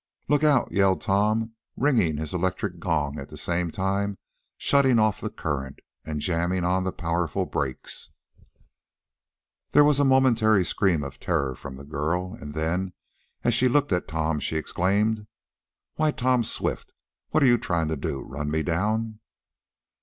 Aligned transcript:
"Look 0.27 0.43
out!" 0.43 0.71
yelled 0.71 1.01
Tom, 1.01 1.51
ringing 1.77 2.17
his 2.17 2.33
electric 2.33 2.79
gong, 2.79 3.19
at 3.19 3.29
the 3.29 3.37
same 3.37 3.69
time 3.69 4.17
shutting 4.57 4.97
off 4.97 5.21
the 5.21 5.29
current, 5.29 5.77
and 6.03 6.19
jamming 6.19 6.63
on 6.63 6.83
the 6.85 6.91
powerful 6.91 7.45
brakes. 7.45 8.09
There 9.73 9.83
was 9.83 9.99
a 9.99 10.03
momentary 10.03 10.65
scream 10.65 11.03
of 11.03 11.19
terror 11.19 11.53
from 11.53 11.75
the 11.75 11.85
girl, 11.85 12.33
and 12.41 12.55
then, 12.55 12.93
as 13.43 13.53
she 13.53 13.67
looked 13.67 13.93
at 13.93 14.07
Tom, 14.07 14.39
she 14.39 14.55
exclaimed: 14.57 15.27
"Why, 15.97 16.09
Tom 16.09 16.41
Swift! 16.43 16.91
What 17.29 17.43
are 17.43 17.45
you 17.45 17.59
trying 17.59 17.89
to 17.89 17.95
do? 17.95 18.21
Run 18.21 18.49
me 18.49 18.63
down?" 18.63 19.19